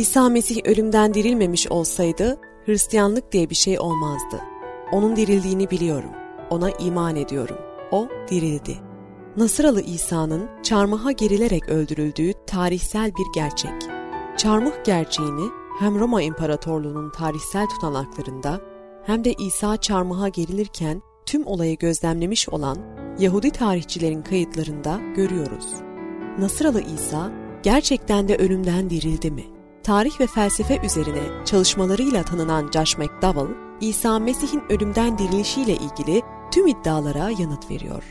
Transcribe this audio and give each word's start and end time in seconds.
İsa 0.00 0.28
Mesih 0.28 0.60
ölümden 0.64 1.14
dirilmemiş 1.14 1.68
olsaydı 1.68 2.38
Hristiyanlık 2.66 3.32
diye 3.32 3.50
bir 3.50 3.54
şey 3.54 3.80
olmazdı. 3.80 4.40
Onun 4.92 5.16
dirildiğini 5.16 5.70
biliyorum. 5.70 6.10
Ona 6.50 6.70
iman 6.70 7.16
ediyorum. 7.16 7.56
O 7.90 8.08
dirildi. 8.30 8.76
Nasıralı 9.36 9.80
İsa'nın 9.80 10.48
çarmıha 10.62 11.12
gerilerek 11.12 11.68
öldürüldüğü 11.68 12.32
tarihsel 12.46 13.10
bir 13.10 13.26
gerçek. 13.34 13.72
Çarmıh 14.36 14.84
gerçeğini 14.84 15.50
hem 15.78 15.98
Roma 15.98 16.22
İmparatorluğu'nun 16.22 17.10
tarihsel 17.10 17.66
tutanaklarında 17.66 18.60
hem 19.06 19.24
de 19.24 19.32
İsa 19.32 19.76
çarmıha 19.76 20.28
gerilirken 20.28 21.02
tüm 21.26 21.46
olayı 21.46 21.78
gözlemlemiş 21.78 22.48
olan 22.48 22.76
Yahudi 23.18 23.50
tarihçilerin 23.50 24.22
kayıtlarında 24.22 25.00
görüyoruz. 25.16 25.66
Nasıralı 26.38 26.80
İsa 26.80 27.32
gerçekten 27.62 28.28
de 28.28 28.36
ölümden 28.36 28.90
dirildi 28.90 29.30
mi? 29.30 29.59
Tarih 29.82 30.20
ve 30.20 30.26
felsefe 30.26 30.80
üzerine 30.86 31.44
çalışmalarıyla 31.44 32.22
tanınan 32.22 32.70
Josh 32.74 32.98
McDowell, 32.98 33.54
İsa 33.80 34.18
Mesih'in 34.18 34.62
ölümden 34.70 35.18
dirilişiyle 35.18 35.72
ilgili 35.72 36.22
tüm 36.50 36.66
iddialara 36.66 37.30
yanıt 37.30 37.70
veriyor. 37.70 38.04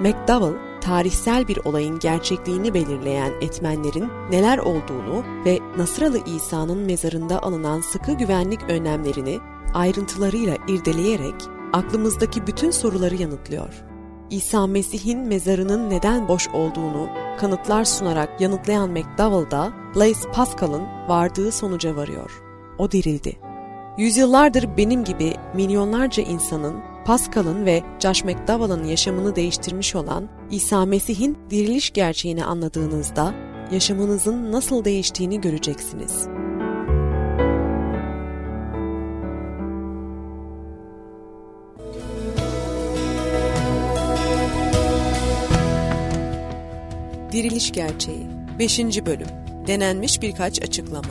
McDowell, 0.00 0.80
tarihsel 0.80 1.48
bir 1.48 1.58
olayın 1.64 1.98
gerçekliğini 1.98 2.74
belirleyen 2.74 3.32
etmenlerin 3.40 4.08
neler 4.30 4.58
olduğunu 4.58 5.24
ve 5.44 5.58
Nasıralı 5.76 6.18
İsa'nın 6.36 6.78
mezarında 6.78 7.42
alınan 7.42 7.80
sıkı 7.80 8.12
güvenlik 8.12 8.62
önlemlerini 8.62 9.38
ayrıntılarıyla 9.74 10.56
irdeleyerek 10.68 11.42
aklımızdaki 11.72 12.46
bütün 12.46 12.70
soruları 12.70 13.14
yanıtlıyor. 13.14 13.87
İsa 14.30 14.66
Mesih'in 14.66 15.18
mezarının 15.18 15.90
neden 15.90 16.28
boş 16.28 16.48
olduğunu 16.48 17.08
kanıtlar 17.40 17.84
sunarak 17.84 18.40
yanıtlayan 18.40 18.90
McDowell 18.90 19.50
da 19.50 19.72
Blaise 19.94 20.30
Pascal'ın 20.32 20.82
vardığı 21.08 21.52
sonuca 21.52 21.96
varıyor. 21.96 22.42
O 22.78 22.90
dirildi. 22.90 23.36
Yüzyıllardır 23.98 24.76
benim 24.76 25.04
gibi 25.04 25.34
milyonlarca 25.54 26.22
insanın, 26.22 26.76
Pascal'ın 27.04 27.66
ve 27.66 27.82
Josh 27.98 28.24
McDowell'ın 28.24 28.84
yaşamını 28.84 29.36
değiştirmiş 29.36 29.94
olan 29.94 30.28
İsa 30.50 30.86
Mesih'in 30.86 31.38
diriliş 31.50 31.90
gerçeğini 31.90 32.44
anladığınızda 32.44 33.34
yaşamınızın 33.72 34.52
nasıl 34.52 34.84
değiştiğini 34.84 35.40
göreceksiniz. 35.40 36.28
Diriliş 47.38 47.72
Gerçeği 47.72 48.26
5. 48.58 48.78
Bölüm 48.78 49.26
Denenmiş 49.66 50.22
birkaç 50.22 50.62
açıklama 50.62 51.08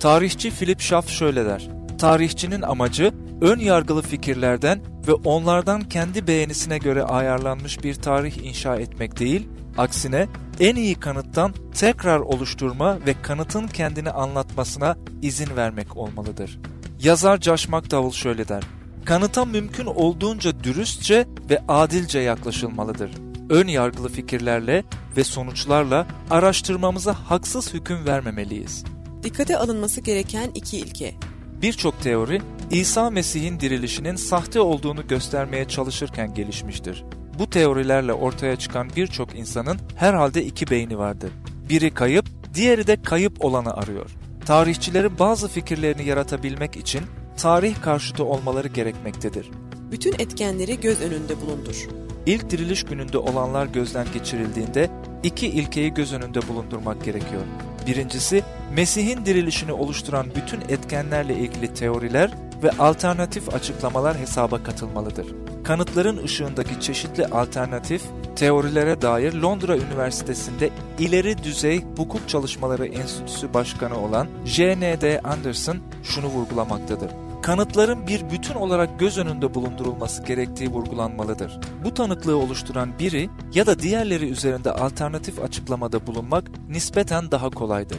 Tarihçi 0.00 0.50
Philip 0.50 0.80
Schaff 0.80 1.08
şöyle 1.08 1.44
der. 1.44 1.68
Tarihçinin 1.98 2.62
amacı 2.62 3.12
ön 3.40 3.58
yargılı 3.58 4.02
fikirlerden 4.02 4.80
ve 5.08 5.12
onlardan 5.12 5.80
kendi 5.80 6.26
beğenisine 6.26 6.78
göre 6.78 7.02
ayarlanmış 7.02 7.84
bir 7.84 7.94
tarih 7.94 8.36
inşa 8.36 8.76
etmek 8.76 9.18
değil, 9.18 9.48
aksine 9.78 10.26
en 10.60 10.76
iyi 10.76 10.94
kanıttan 10.94 11.54
tekrar 11.74 12.18
oluşturma 12.18 12.98
ve 13.06 13.14
kanıtın 13.22 13.66
kendini 13.66 14.10
anlatmasına 14.10 14.96
izin 15.22 15.56
vermek 15.56 15.96
olmalıdır. 15.96 16.58
Yazar 17.00 17.38
Josh 17.40 17.68
McDowell 17.68 18.12
şöyle 18.12 18.48
der. 18.48 18.75
Kanıta 19.06 19.44
mümkün 19.44 19.86
olduğunca 19.86 20.64
dürüstçe 20.64 21.26
ve 21.50 21.62
adilce 21.68 22.18
yaklaşılmalıdır. 22.18 23.10
Ön 23.50 23.68
yargılı 23.68 24.08
fikirlerle 24.08 24.84
ve 25.16 25.24
sonuçlarla 25.24 26.06
araştırmamıza 26.30 27.14
haksız 27.14 27.74
hüküm 27.74 28.06
vermemeliyiz. 28.06 28.84
Dikkate 29.22 29.58
alınması 29.58 30.00
gereken 30.00 30.50
iki 30.54 30.78
ilke. 30.78 31.14
Birçok 31.62 32.00
teori 32.02 32.42
İsa 32.70 33.10
Mesih'in 33.10 33.60
dirilişinin 33.60 34.16
sahte 34.16 34.60
olduğunu 34.60 35.06
göstermeye 35.08 35.68
çalışırken 35.68 36.34
gelişmiştir. 36.34 37.04
Bu 37.38 37.50
teorilerle 37.50 38.12
ortaya 38.12 38.56
çıkan 38.56 38.90
birçok 38.96 39.38
insanın 39.38 39.78
herhalde 39.96 40.44
iki 40.44 40.70
beyni 40.70 40.98
vardır. 40.98 41.30
Biri 41.68 41.90
kayıp, 41.90 42.26
diğeri 42.54 42.86
de 42.86 43.02
kayıp 43.02 43.44
olanı 43.44 43.74
arıyor. 43.74 44.10
Tarihçilerin 44.46 45.18
bazı 45.18 45.48
fikirlerini 45.48 46.08
yaratabilmek 46.08 46.76
için 46.76 47.02
tarih 47.36 47.82
karşıtı 47.82 48.24
olmaları 48.24 48.68
gerekmektedir. 48.68 49.50
Bütün 49.90 50.12
etkenleri 50.12 50.80
göz 50.80 51.00
önünde 51.00 51.40
bulundur. 51.40 51.88
İlk 52.26 52.50
diriliş 52.50 52.84
gününde 52.84 53.18
olanlar 53.18 53.66
gözden 53.66 54.06
geçirildiğinde 54.14 54.90
iki 55.22 55.46
ilkeyi 55.46 55.94
göz 55.94 56.12
önünde 56.12 56.48
bulundurmak 56.48 57.04
gerekiyor. 57.04 57.42
Birincisi, 57.86 58.42
Mesih'in 58.74 59.26
dirilişini 59.26 59.72
oluşturan 59.72 60.26
bütün 60.36 60.60
etkenlerle 60.60 61.34
ilgili 61.34 61.74
teoriler 61.74 62.30
ve 62.62 62.70
alternatif 62.70 63.54
açıklamalar 63.54 64.18
hesaba 64.18 64.62
katılmalıdır. 64.62 65.26
Kanıtların 65.64 66.24
ışığındaki 66.24 66.80
çeşitli 66.80 67.26
alternatif 67.26 68.02
teorilere 68.36 69.02
dair 69.02 69.32
Londra 69.32 69.76
Üniversitesi'nde 69.76 70.70
ileri 70.98 71.44
düzey 71.44 71.84
hukuk 71.96 72.28
çalışmaları 72.28 72.86
enstitüsü 72.86 73.54
başkanı 73.54 73.98
olan 73.98 74.28
J.N.D. 74.44 75.20
Anderson 75.20 75.78
şunu 76.02 76.26
vurgulamaktadır 76.26 77.25
kanıtların 77.46 78.06
bir 78.06 78.30
bütün 78.30 78.54
olarak 78.54 79.00
göz 79.00 79.18
önünde 79.18 79.54
bulundurulması 79.54 80.22
gerektiği 80.22 80.70
vurgulanmalıdır. 80.70 81.60
Bu 81.84 81.94
tanıklığı 81.94 82.36
oluşturan 82.36 82.98
biri 82.98 83.30
ya 83.54 83.66
da 83.66 83.78
diğerleri 83.78 84.28
üzerinde 84.28 84.72
alternatif 84.72 85.42
açıklamada 85.42 86.06
bulunmak 86.06 86.50
nispeten 86.68 87.30
daha 87.30 87.50
kolaydır. 87.50 87.98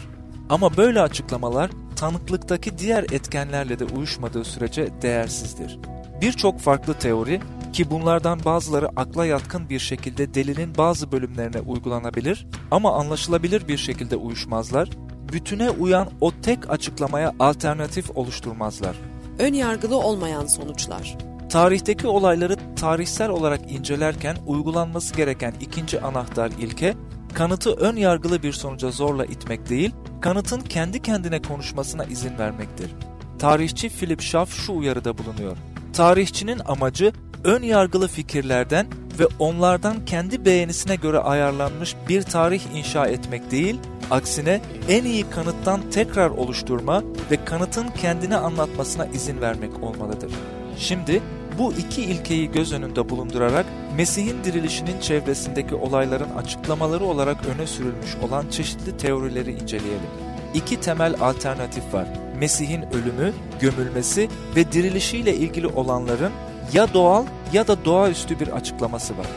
Ama 0.50 0.78
böyle 0.78 1.02
açıklamalar 1.02 1.72
tanıklıktaki 1.96 2.78
diğer 2.78 3.04
etkenlerle 3.04 3.80
de 3.80 3.86
uyuşmadığı 3.86 4.44
sürece 4.44 5.02
değersizdir. 5.02 5.80
Birçok 6.22 6.60
farklı 6.60 6.94
teori 6.94 7.42
ki 7.74 7.92
bunlardan 7.92 8.40
bazıları 8.46 8.90
akla 8.96 9.26
yatkın 9.26 9.70
bir 9.70 9.80
şekilde 9.80 10.34
delinin 10.34 10.78
bazı 10.78 11.12
bölümlerine 11.12 11.60
uygulanabilir 11.60 12.48
ama 12.72 12.94
anlaşılabilir 12.94 13.68
bir 13.68 13.78
şekilde 13.78 14.16
uyuşmazlar, 14.16 14.90
bütüne 15.34 15.70
uyan 15.70 16.10
o 16.22 16.32
tek 16.42 16.70
açıklamaya 16.70 17.36
alternatif 17.40 18.18
oluşturmazlar 18.18 18.96
ön 19.40 19.54
yargılı 19.54 19.98
olmayan 19.98 20.46
sonuçlar. 20.46 21.18
Tarihteki 21.50 22.08
olayları 22.08 22.56
tarihsel 22.76 23.30
olarak 23.30 23.72
incelerken 23.72 24.38
uygulanması 24.48 25.16
gereken 25.16 25.54
ikinci 25.62 26.02
anahtar 26.02 26.52
ilke, 26.60 26.96
kanıtı 27.34 27.74
ön 27.74 27.96
yargılı 27.96 28.44
bir 28.44 28.54
sonuca 28.54 28.92
zorla 28.92 29.26
itmek 29.26 29.70
değil, 29.70 29.92
kanıtın 30.22 30.60
kendi 30.60 31.02
kendine 31.02 31.42
konuşmasına 31.42 32.04
izin 32.04 32.38
vermektir. 32.38 32.92
Tarihçi 33.40 33.90
Philip 33.90 34.22
Schaff 34.22 34.54
şu 34.54 34.74
uyarıda 34.74 35.18
bulunuyor. 35.18 35.58
Tarihçinin 35.94 36.62
amacı 36.66 37.14
ön 37.44 37.64
yargılı 37.64 38.08
fikirlerden 38.08 38.88
ve 39.20 39.28
onlardan 39.40 40.06
kendi 40.06 40.46
beğenisine 40.46 40.96
göre 40.96 41.20
ayarlanmış 41.20 41.96
bir 42.10 42.22
tarih 42.22 42.62
inşa 42.76 43.08
etmek 43.08 43.52
değil, 43.52 43.80
aksine 44.12 44.62
en 44.90 45.04
iyi 45.04 45.30
kanıttan 45.30 45.82
tekrar 45.92 46.30
oluşturma 46.30 47.04
ve 47.32 47.46
kanıtın 47.46 47.88
kendini 48.02 48.36
anlatmasına 48.36 49.06
izin 49.06 49.42
vermek 49.42 49.84
olmalıdır. 49.84 50.32
Şimdi 50.78 51.22
bu 51.60 51.74
iki 51.74 52.04
ilkeyi 52.04 52.52
göz 52.52 52.74
önünde 52.74 53.10
bulundurarak 53.10 53.66
Mesih'in 53.96 54.44
dirilişinin 54.44 55.00
çevresindeki 55.00 55.76
olayların 55.76 56.30
açıklamaları 56.30 57.06
olarak 57.06 57.38
öne 57.46 57.68
sürülmüş 57.68 58.16
olan 58.22 58.46
çeşitli 58.50 58.98
teorileri 58.98 59.52
inceleyelim. 59.52 60.10
İki 60.54 60.82
temel 60.82 61.16
alternatif 61.22 61.94
var. 61.94 62.08
Mesih'in 62.40 62.82
ölümü, 62.82 63.34
gömülmesi 63.60 64.30
ve 64.56 64.72
dirilişiyle 64.72 65.36
ilgili 65.36 65.68
olanların 65.68 66.32
ya 66.74 66.94
doğal 66.94 67.26
ya 67.54 67.68
da 67.68 67.86
doğaüstü 67.86 68.40
bir 68.40 68.48
açıklaması 68.48 69.18
var. 69.18 69.28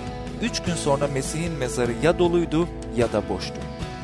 Üç 0.42 0.60
gün 0.60 0.74
sonra 0.74 1.06
Mesih'in 1.06 1.52
mezarı 1.52 1.92
ya 2.02 2.18
doluydu 2.18 2.68
ya 2.96 3.12
da 3.12 3.28
boştu. 3.28 3.54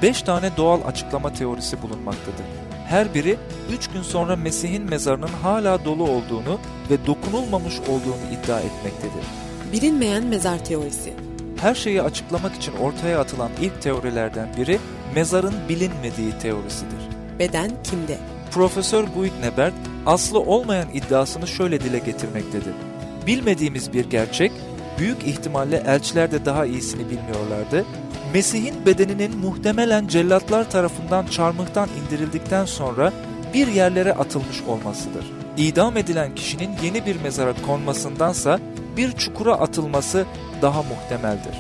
Beş 0.03 0.23
tane 0.23 0.57
doğal 0.57 0.81
açıklama 0.87 1.33
teorisi 1.33 1.83
bulunmaktadır. 1.83 2.47
Her 2.89 3.15
biri 3.15 3.37
üç 3.73 3.89
gün 3.89 4.03
sonra 4.03 4.37
Mesih'in 4.37 4.91
mezarının 4.91 5.31
hala 5.43 5.85
dolu 5.85 6.03
olduğunu 6.03 6.59
ve 6.91 7.07
dokunulmamış 7.07 7.81
olduğunu 7.81 8.23
iddia 8.33 8.61
etmektedir. 8.61 9.25
Bilinmeyen 9.73 10.25
mezar 10.25 10.65
teorisi 10.65 11.13
Her 11.61 11.75
şeyi 11.75 12.03
açıklamak 12.03 12.55
için 12.55 12.73
ortaya 12.73 13.21
atılan 13.21 13.51
ilk 13.61 13.83
teorilerden 13.83 14.49
biri 14.57 14.79
mezarın 15.15 15.55
bilinmediği 15.69 16.33
teorisidir. 16.43 17.01
Beden 17.39 17.71
kimde? 17.85 18.19
Profesör 18.51 19.05
Guitnebert 19.05 19.75
aslı 20.07 20.41
olmayan 20.41 20.89
iddiasını 20.95 21.47
şöyle 21.47 21.81
dile 21.81 21.99
getirmektedir. 21.99 22.75
Bilmediğimiz 23.27 23.93
bir 23.93 24.05
gerçek, 24.05 24.53
büyük 24.99 25.25
ihtimalle 25.25 25.83
elçiler 25.87 26.33
de 26.33 26.45
daha 26.45 26.67
iyisini 26.67 27.11
bilmiyorlardı. 27.11 27.85
Mesih'in 28.33 28.87
bedeninin 28.87 29.39
muhtemelen 29.39 30.09
cellatlar 30.09 30.71
tarafından 30.71 31.27
çarmıhtan 31.27 31.89
indirildikten 31.89 32.65
sonra 32.65 33.13
bir 33.55 33.67
yerlere 33.67 34.13
atılmış 34.13 34.63
olmasıdır. 34.63 35.25
İdam 35.57 35.97
edilen 35.97 36.35
kişinin 36.35 36.71
yeni 36.83 37.07
bir 37.07 37.21
mezara 37.23 37.55
konmasındansa 37.67 38.61
bir 38.97 39.13
çukura 39.13 39.55
atılması 39.55 40.27
daha 40.63 40.83
muhtemeldir. 40.83 41.55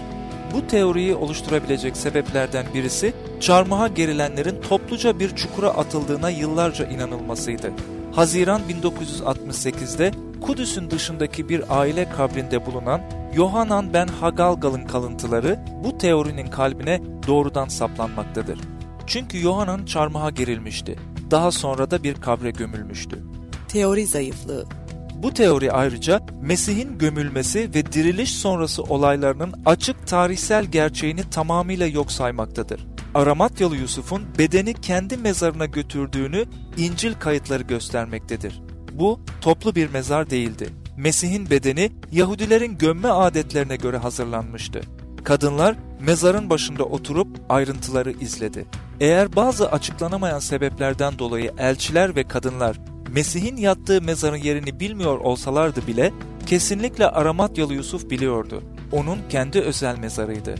Bu 0.52 0.66
teoriyi 0.66 1.14
oluşturabilecek 1.14 1.96
sebeplerden 1.96 2.66
birisi 2.74 3.12
çarmıha 3.40 3.88
gerilenlerin 3.88 4.60
topluca 4.60 5.20
bir 5.20 5.36
çukura 5.36 5.68
atıldığına 5.68 6.30
yıllarca 6.30 6.86
inanılmasıydı. 6.86 7.72
Haziran 8.12 8.60
1968'de 8.82 10.10
Kudüs'ün 10.40 10.90
dışındaki 10.90 11.48
bir 11.48 11.78
aile 11.80 12.08
kabrinde 12.08 12.66
bulunan 12.66 13.00
Yohanan 13.34 13.94
ben 13.94 14.06
Hagalgal'ın 14.06 14.84
kalıntıları 14.84 15.64
bu 15.84 15.98
teorinin 15.98 16.46
kalbine 16.46 17.02
doğrudan 17.26 17.68
saplanmaktadır. 17.68 18.58
Çünkü 19.06 19.42
Yohanan 19.44 19.84
çarmıha 19.84 20.30
gerilmişti. 20.30 20.98
Daha 21.30 21.50
sonra 21.50 21.90
da 21.90 22.02
bir 22.02 22.14
kabre 22.14 22.50
gömülmüştü. 22.50 23.22
Teori 23.68 24.06
zayıflığı 24.06 24.66
bu 25.22 25.34
teori 25.34 25.72
ayrıca 25.72 26.20
Mesih'in 26.42 26.98
gömülmesi 26.98 27.70
ve 27.74 27.92
diriliş 27.92 28.34
sonrası 28.34 28.82
olaylarının 28.82 29.54
açık 29.66 30.06
tarihsel 30.06 30.64
gerçeğini 30.64 31.30
tamamıyla 31.30 31.86
yok 31.86 32.12
saymaktadır. 32.12 32.86
Aramatyalı 33.14 33.76
Yusuf'un 33.76 34.22
bedeni 34.38 34.74
kendi 34.74 35.16
mezarına 35.16 35.66
götürdüğünü 35.66 36.44
İncil 36.76 37.14
kayıtları 37.14 37.62
göstermektedir. 37.62 38.62
Bu 38.98 39.20
toplu 39.40 39.74
bir 39.74 39.90
mezar 39.90 40.30
değildi. 40.30 40.68
Mesih'in 40.96 41.50
bedeni 41.50 41.92
Yahudilerin 42.12 42.78
gömme 42.78 43.08
adetlerine 43.08 43.76
göre 43.76 43.96
hazırlanmıştı. 43.96 44.80
Kadınlar 45.24 45.76
mezarın 46.00 46.50
başında 46.50 46.84
oturup 46.84 47.28
ayrıntıları 47.48 48.10
izledi. 48.10 48.66
Eğer 49.00 49.36
bazı 49.36 49.72
açıklanamayan 49.72 50.38
sebeplerden 50.38 51.18
dolayı 51.18 51.52
elçiler 51.58 52.16
ve 52.16 52.24
kadınlar 52.24 52.80
Mesih'in 53.12 53.56
yattığı 53.56 54.02
mezarın 54.02 54.36
yerini 54.36 54.80
bilmiyor 54.80 55.18
olsalardı 55.18 55.86
bile 55.86 56.12
kesinlikle 56.46 57.06
Aramatyalı 57.06 57.74
Yusuf 57.74 58.10
biliyordu. 58.10 58.62
Onun 58.92 59.18
kendi 59.30 59.60
özel 59.60 59.98
mezarıydı. 59.98 60.54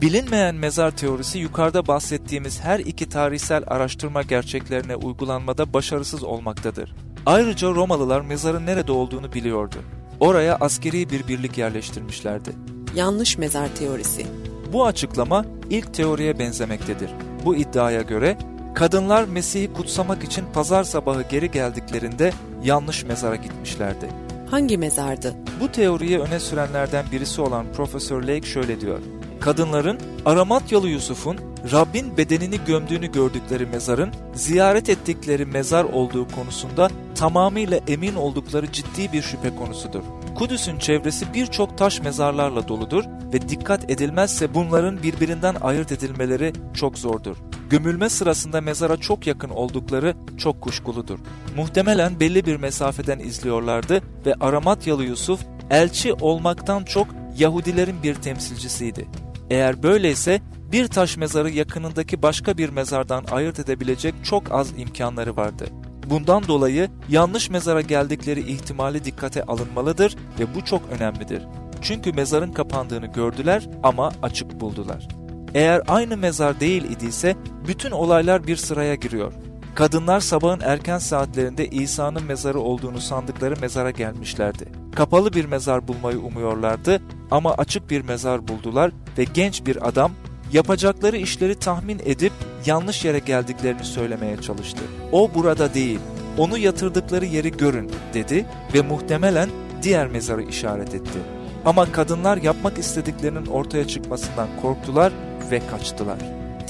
Bilinmeyen 0.00 0.54
mezar 0.54 0.90
teorisi 0.90 1.38
yukarıda 1.38 1.86
bahsettiğimiz 1.86 2.60
her 2.60 2.78
iki 2.78 3.08
tarihsel 3.08 3.64
araştırma 3.66 4.22
gerçeklerine 4.22 4.96
uygulanmada 4.96 5.72
başarısız 5.72 6.24
olmaktadır. 6.24 6.94
Ayrıca 7.26 7.68
Romalılar 7.74 8.20
mezarın 8.20 8.66
nerede 8.66 8.92
olduğunu 8.92 9.32
biliyordu. 9.32 9.76
Oraya 10.20 10.56
askeri 10.60 11.10
bir 11.10 11.28
birlik 11.28 11.58
yerleştirmişlerdi. 11.58 12.50
Yanlış 12.94 13.38
mezar 13.38 13.68
teorisi. 13.74 14.26
Bu 14.72 14.86
açıklama 14.86 15.44
ilk 15.70 15.94
teoriye 15.94 16.38
benzemektedir. 16.38 17.10
Bu 17.44 17.56
iddiaya 17.56 18.02
göre 18.02 18.38
kadınlar 18.74 19.24
Mesih'i 19.24 19.72
kutsamak 19.72 20.24
için 20.24 20.44
pazar 20.54 20.84
sabahı 20.84 21.22
geri 21.22 21.50
geldiklerinde 21.50 22.32
yanlış 22.64 23.04
mezara 23.04 23.36
gitmişlerdi. 23.36 24.08
Hangi 24.50 24.78
mezardı? 24.78 25.34
Bu 25.60 25.72
teoriyi 25.72 26.18
öne 26.18 26.40
sürenlerden 26.40 27.04
birisi 27.12 27.40
olan 27.40 27.66
Profesör 27.76 28.22
Lake 28.22 28.46
şöyle 28.46 28.80
diyor. 28.80 28.98
Kadınların 29.40 29.98
Aramatyalı 30.26 30.88
Yusuf'un 30.88 31.38
Rabbin 31.72 32.16
bedenini 32.16 32.56
gömdüğünü 32.66 33.12
gördükleri 33.12 33.66
mezarın 33.66 34.10
ziyaret 34.34 34.88
ettikleri 34.88 35.46
mezar 35.46 35.84
olduğu 35.84 36.28
konusunda 36.28 36.90
tamamıyla 37.14 37.80
emin 37.88 38.14
oldukları 38.14 38.72
ciddi 38.72 39.12
bir 39.12 39.22
şüphe 39.22 39.56
konusudur. 39.56 40.02
Kudüs'ün 40.34 40.78
çevresi 40.78 41.34
birçok 41.34 41.78
taş 41.78 42.00
mezarlarla 42.00 42.68
doludur 42.68 43.04
ve 43.32 43.48
dikkat 43.48 43.90
edilmezse 43.90 44.54
bunların 44.54 45.02
birbirinden 45.02 45.54
ayırt 45.60 45.92
edilmeleri 45.92 46.52
çok 46.74 46.98
zordur. 46.98 47.36
Gömülme 47.70 48.08
sırasında 48.08 48.60
mezara 48.60 48.96
çok 48.96 49.26
yakın 49.26 49.50
oldukları 49.50 50.14
çok 50.38 50.60
kuşkuludur. 50.60 51.18
Muhtemelen 51.56 52.20
belli 52.20 52.46
bir 52.46 52.56
mesafeden 52.56 53.18
izliyorlardı 53.18 54.00
ve 54.26 54.34
Aramatyalı 54.40 55.04
Yusuf 55.04 55.40
elçi 55.70 56.12
olmaktan 56.12 56.84
çok 56.84 57.06
Yahudilerin 57.38 58.02
bir 58.02 58.14
temsilcisiydi. 58.14 59.29
Eğer 59.50 59.82
böyleyse 59.82 60.40
bir 60.72 60.86
taş 60.86 61.16
mezarı 61.16 61.50
yakınındaki 61.50 62.22
başka 62.22 62.58
bir 62.58 62.68
mezardan 62.68 63.24
ayırt 63.30 63.58
edebilecek 63.58 64.14
çok 64.24 64.52
az 64.52 64.78
imkanları 64.78 65.36
vardı. 65.36 65.66
Bundan 66.10 66.48
dolayı 66.48 66.88
yanlış 67.08 67.50
mezara 67.50 67.80
geldikleri 67.80 68.40
ihtimali 68.40 69.04
dikkate 69.04 69.42
alınmalıdır 69.42 70.16
ve 70.38 70.54
bu 70.54 70.64
çok 70.64 70.82
önemlidir. 70.90 71.42
Çünkü 71.82 72.12
mezarın 72.12 72.52
kapandığını 72.52 73.06
gördüler 73.06 73.68
ama 73.82 74.12
açık 74.22 74.60
buldular. 74.60 75.08
Eğer 75.54 75.82
aynı 75.88 76.16
mezar 76.16 76.60
değil 76.60 76.84
idiyse 76.84 77.36
bütün 77.68 77.90
olaylar 77.90 78.46
bir 78.46 78.56
sıraya 78.56 78.94
giriyor. 78.94 79.32
Kadınlar 79.74 80.20
sabahın 80.20 80.60
erken 80.60 80.98
saatlerinde 80.98 81.68
İsa'nın 81.68 82.24
mezarı 82.24 82.60
olduğunu 82.60 83.00
sandıkları 83.00 83.60
mezara 83.60 83.90
gelmişlerdi. 83.90 84.68
Kapalı 84.94 85.32
bir 85.32 85.44
mezar 85.44 85.88
bulmayı 85.88 86.18
umuyorlardı 86.18 87.02
ama 87.30 87.54
açık 87.54 87.90
bir 87.90 88.00
mezar 88.00 88.48
buldular 88.48 88.92
ve 89.18 89.24
genç 89.24 89.66
bir 89.66 89.88
adam 89.88 90.12
yapacakları 90.52 91.16
işleri 91.16 91.54
tahmin 91.54 92.00
edip 92.04 92.32
yanlış 92.66 93.04
yere 93.04 93.18
geldiklerini 93.18 93.84
söylemeye 93.84 94.36
çalıştı. 94.36 94.82
O 95.12 95.30
burada 95.34 95.74
değil, 95.74 96.00
onu 96.38 96.58
yatırdıkları 96.58 97.24
yeri 97.24 97.52
görün 97.52 97.90
dedi 98.14 98.46
ve 98.74 98.80
muhtemelen 98.80 99.50
diğer 99.82 100.06
mezarı 100.08 100.42
işaret 100.42 100.94
etti. 100.94 101.18
Ama 101.64 101.92
kadınlar 101.92 102.36
yapmak 102.36 102.78
istediklerinin 102.78 103.46
ortaya 103.46 103.86
çıkmasından 103.88 104.48
korktular 104.62 105.12
ve 105.50 105.62
kaçtılar. 105.70 106.18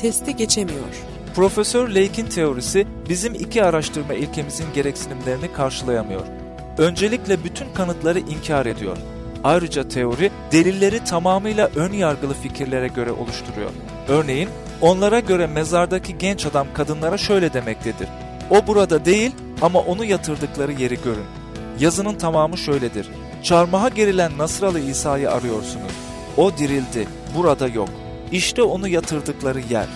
Testi 0.00 0.36
geçemiyor. 0.36 1.10
Profesör 1.34 1.88
Lake'in 1.88 2.26
teorisi 2.26 2.86
bizim 3.08 3.34
iki 3.34 3.64
araştırma 3.64 4.14
ilkemizin 4.14 4.66
gereksinimlerini 4.74 5.52
karşılayamıyor. 5.52 6.26
Öncelikle 6.78 7.44
bütün 7.44 7.74
kanıtları 7.74 8.18
inkar 8.18 8.66
ediyor. 8.66 8.96
Ayrıca 9.44 9.88
teori 9.88 10.30
delilleri 10.52 11.04
tamamıyla 11.04 11.70
ön 11.76 11.92
yargılı 11.92 12.34
fikirlere 12.34 12.88
göre 12.88 13.12
oluşturuyor. 13.12 13.70
Örneğin 14.08 14.48
onlara 14.80 15.20
göre 15.20 15.46
mezardaki 15.46 16.18
genç 16.18 16.46
adam 16.46 16.66
kadınlara 16.74 17.18
şöyle 17.18 17.52
demektedir. 17.52 18.08
O 18.50 18.66
burada 18.66 19.04
değil 19.04 19.32
ama 19.62 19.80
onu 19.80 20.04
yatırdıkları 20.04 20.72
yeri 20.72 20.98
görün. 21.04 21.26
Yazının 21.80 22.14
tamamı 22.14 22.58
şöyledir. 22.58 23.08
Çarmıha 23.42 23.88
gerilen 23.88 24.38
Nasralı 24.38 24.80
İsa'yı 24.80 25.30
arıyorsunuz. 25.30 25.92
O 26.36 26.58
dirildi, 26.58 27.08
burada 27.36 27.68
yok. 27.68 27.88
İşte 28.32 28.62
onu 28.62 28.88
yatırdıkları 28.88 29.60
yer. 29.70 29.86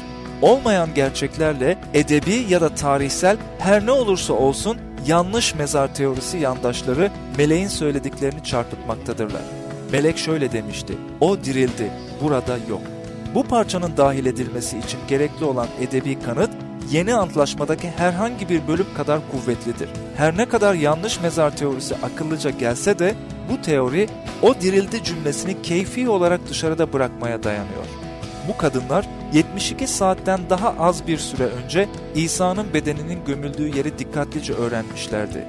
Olmayan 0.45 0.95
gerçeklerle 0.95 1.79
edebi 1.95 2.47
ya 2.49 2.61
da 2.61 2.75
tarihsel 2.75 3.37
her 3.59 3.87
ne 3.87 3.91
olursa 3.91 4.33
olsun 4.33 4.79
yanlış 5.07 5.55
mezar 5.55 5.95
teorisi 5.95 6.39
yandaşları 6.39 7.11
meleğin 7.39 7.69
söylediklerini 7.69 8.45
çarpıtmaktadırlar. 8.45 9.43
Melek 9.93 10.19
şöyle 10.19 10.53
demişti, 10.53 10.95
o 11.21 11.45
dirildi, 11.45 11.91
burada 12.23 12.57
yok. 12.69 12.81
Bu 13.35 13.43
parçanın 13.43 13.97
dahil 13.97 14.27
edilmesi 14.27 14.79
için 14.79 14.99
gerekli 15.09 15.45
olan 15.45 15.69
edebi 15.81 16.21
kanıt, 16.21 16.51
yeni 16.91 17.15
antlaşmadaki 17.15 17.89
herhangi 17.89 18.49
bir 18.49 18.69
bölüm 18.69 18.95
kadar 18.97 19.21
kuvvetlidir. 19.33 19.89
Her 20.17 20.37
ne 20.37 20.49
kadar 20.49 20.75
yanlış 20.75 21.21
mezar 21.21 21.57
teorisi 21.57 21.95
akıllıca 21.95 22.51
gelse 22.51 22.99
de, 22.99 23.15
bu 23.51 23.63
teori 23.63 24.09
o 24.43 24.55
dirildi 24.55 25.05
cümlesini 25.05 25.63
keyfi 25.63 26.09
olarak 26.09 26.41
dışarıda 26.49 26.93
bırakmaya 26.93 27.43
dayanıyor. 27.43 28.04
Bu 28.49 28.57
kadınlar 28.57 29.07
72 29.33 29.87
saatten 29.87 30.41
daha 30.51 30.75
az 30.79 31.07
bir 31.07 31.19
süre 31.19 31.45
önce 31.45 31.89
İsa'nın 32.15 32.75
bedeninin 32.75 33.25
gömüldüğü 33.25 33.77
yeri 33.77 33.99
dikkatlice 33.99 34.53
öğrenmişlerdi. 34.53 35.45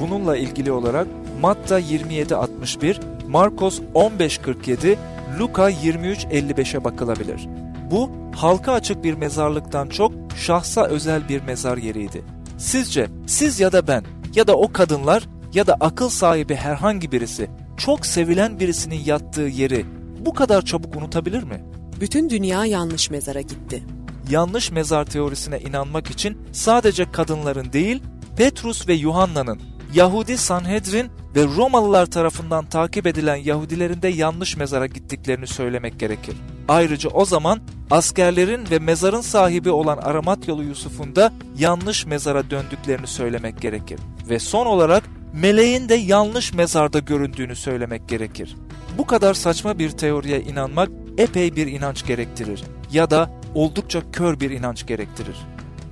Bununla 0.00 0.36
ilgili 0.36 0.72
olarak 0.72 1.06
Matta 1.40 1.80
27.61, 1.80 2.96
Markos 3.28 3.80
15.47, 3.94 4.96
Luka 5.38 5.70
23.55'e 5.70 6.84
bakılabilir. 6.84 7.48
Bu 7.90 8.10
halka 8.36 8.72
açık 8.72 9.04
bir 9.04 9.14
mezarlıktan 9.14 9.88
çok 9.88 10.12
şahsa 10.36 10.86
özel 10.86 11.28
bir 11.28 11.42
mezar 11.42 11.76
yeriydi. 11.76 12.22
Sizce 12.58 13.08
siz 13.26 13.60
ya 13.60 13.72
da 13.72 13.86
ben 13.86 14.04
ya 14.34 14.46
da 14.46 14.56
o 14.56 14.72
kadınlar 14.72 15.28
ya 15.54 15.66
da 15.66 15.76
akıl 15.80 16.08
sahibi 16.08 16.54
herhangi 16.54 17.12
birisi 17.12 17.50
çok 17.76 18.06
sevilen 18.06 18.60
birisinin 18.60 19.02
yattığı 19.04 19.42
yeri 19.42 19.86
bu 20.26 20.34
kadar 20.34 20.62
çabuk 20.62 20.96
unutabilir 20.96 21.42
mi? 21.42 21.71
Bütün 22.02 22.30
dünya 22.30 22.64
yanlış 22.64 23.10
mezara 23.10 23.40
gitti. 23.40 23.82
Yanlış 24.30 24.70
mezar 24.70 25.04
teorisine 25.04 25.60
inanmak 25.60 26.10
için 26.10 26.38
sadece 26.52 27.12
kadınların 27.12 27.72
değil, 27.72 28.02
Petrus 28.36 28.88
ve 28.88 28.94
Yuhanna'nın, 28.94 29.60
Yahudi 29.94 30.38
Sanhedrin 30.38 31.10
ve 31.36 31.44
Romalılar 31.44 32.06
tarafından 32.06 32.66
takip 32.66 33.06
edilen 33.06 33.36
Yahudilerin 33.36 34.02
de 34.02 34.08
yanlış 34.08 34.56
mezara 34.56 34.86
gittiklerini 34.86 35.46
söylemek 35.46 36.00
gerekir. 36.00 36.36
Ayrıca 36.68 37.10
o 37.10 37.24
zaman 37.24 37.60
askerlerin 37.90 38.70
ve 38.70 38.78
mezarın 38.78 39.20
sahibi 39.20 39.70
olan 39.70 39.98
Aramatyalı 39.98 40.64
Yusuf'un 40.64 41.16
da 41.16 41.32
yanlış 41.58 42.06
mezara 42.06 42.50
döndüklerini 42.50 43.06
söylemek 43.06 43.60
gerekir. 43.60 44.00
Ve 44.28 44.38
son 44.38 44.66
olarak 44.66 45.02
meleğin 45.34 45.88
de 45.88 45.94
yanlış 45.94 46.52
mezarda 46.52 46.98
göründüğünü 46.98 47.56
söylemek 47.56 48.08
gerekir. 48.08 48.56
Bu 48.98 49.06
kadar 49.06 49.34
saçma 49.34 49.78
bir 49.78 49.90
teoriye 49.90 50.40
inanmak 50.40 51.01
epey 51.18 51.56
bir 51.56 51.66
inanç 51.66 52.06
gerektirir 52.06 52.64
ya 52.92 53.10
da 53.10 53.30
oldukça 53.54 54.02
kör 54.12 54.40
bir 54.40 54.50
inanç 54.50 54.86
gerektirir. 54.86 55.36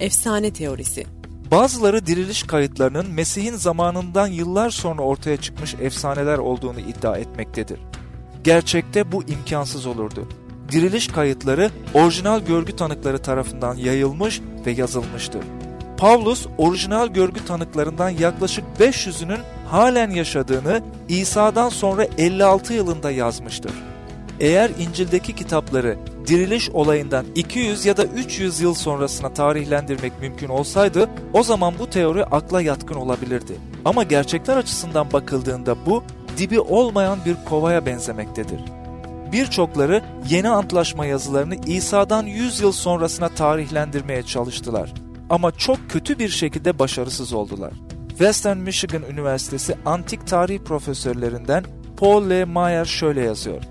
Efsane 0.00 0.53
teorisi 0.53 1.07
Bazıları 1.50 2.07
diriliş 2.07 2.43
kayıtlarının 2.43 3.11
Mesih'in 3.11 3.57
zamanından 3.57 4.27
yıllar 4.27 4.71
sonra 4.71 5.03
ortaya 5.03 5.37
çıkmış 5.37 5.75
efsaneler 5.75 6.39
olduğunu 6.39 6.81
iddia 6.81 7.17
etmektedir. 7.17 7.81
Gerçekte 8.45 9.12
bu 9.12 9.23
imkansız 9.23 9.87
olurdu. 9.87 10.29
diriliş 10.73 11.09
kayıtları 11.09 11.71
orijinal 11.95 12.41
görgü 12.41 12.77
tanıkları 12.77 13.19
tarafından 13.19 13.75
yayılmış 13.75 14.41
ve 14.67 14.71
yazılmıştır. 14.71 15.45
Pavlus 15.97 16.47
orijinal 16.59 17.09
görgü 17.09 17.45
tanıklarından 17.45 18.09
yaklaşık 18.09 18.65
500'ünün 18.81 19.41
halen 19.71 20.11
yaşadığını 20.11 20.83
İsa'dan 21.09 21.69
sonra 21.69 22.05
56 22.19 22.75
yılında 22.75 23.11
yazmıştır. 23.11 23.73
Eğer 24.40 24.70
İncil'deki 24.78 25.35
kitapları 25.35 25.97
diriliş 26.26 26.70
olayından 26.70 27.26
200 27.35 27.87
ya 27.87 27.97
da 27.97 28.04
300 28.04 28.61
yıl 28.61 28.75
sonrasına 28.75 29.35
tarihlendirmek 29.35 30.20
mümkün 30.20 30.49
olsaydı 30.49 31.11
o 31.32 31.42
zaman 31.42 31.75
bu 31.78 31.90
teori 31.90 32.25
akla 32.25 32.62
yatkın 32.62 32.94
olabilirdi. 32.94 33.52
Ama 33.85 34.02
gerçekler 34.02 34.56
açısından 34.56 35.12
bakıldığında 35.12 35.87
bu 35.87 36.04
dibi 36.38 36.61
olmayan 36.61 37.18
bir 37.26 37.37
kovaya 37.49 37.87
benzemektedir. 37.87 38.61
Birçokları 39.32 40.02
yeni 40.28 40.49
antlaşma 40.49 41.06
yazılarını 41.06 41.54
İsa'dan 41.66 42.26
100 42.26 42.61
yıl 42.61 42.73
sonrasına 42.73 43.28
tarihlendirmeye 43.28 44.23
çalıştılar. 44.23 44.92
Ama 45.30 45.52
çok 45.52 45.90
kötü 45.90 46.18
bir 46.18 46.28
şekilde 46.28 46.78
başarısız 46.78 47.32
oldular. 47.32 47.73
Western 48.09 48.59
Michigan 48.59 49.02
Üniversitesi 49.02 49.76
antik 49.87 50.26
tarih 50.26 50.59
profesörlerinden 50.59 51.64
Paul 51.97 52.30
L. 52.30 52.44
Mayer 52.47 52.85
şöyle 52.85 53.20
yazıyor. 53.20 53.62